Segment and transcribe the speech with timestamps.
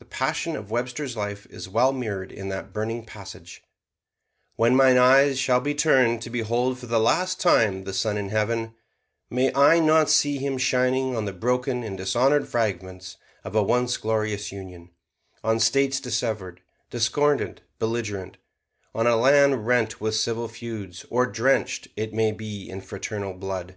[0.00, 3.62] The passion of Webster's life is well mirrored in that burning passage:
[4.56, 8.30] "When mine eyes shall be turned to behold for the last time the sun in
[8.30, 8.74] heaven,
[9.30, 13.96] may I not see him shining on the broken and dishonored fragments of a once
[13.96, 14.90] glorious Union:
[15.44, 16.60] on States dissevered,
[16.90, 18.38] discordant, belligerent:
[18.92, 23.72] on a land rent with civil feuds, or drenched, it may be, in fraternal blood.